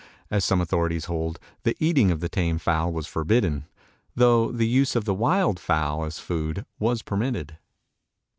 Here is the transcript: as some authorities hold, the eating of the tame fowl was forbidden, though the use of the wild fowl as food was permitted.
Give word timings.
as 0.31 0.43
some 0.43 0.59
authorities 0.59 1.05
hold, 1.05 1.39
the 1.61 1.75
eating 1.79 2.09
of 2.09 2.21
the 2.21 2.27
tame 2.27 2.57
fowl 2.57 2.91
was 2.91 3.05
forbidden, 3.05 3.67
though 4.15 4.51
the 4.51 4.67
use 4.67 4.95
of 4.95 5.05
the 5.05 5.13
wild 5.13 5.59
fowl 5.59 6.03
as 6.05 6.17
food 6.17 6.65
was 6.79 7.03
permitted. 7.03 7.59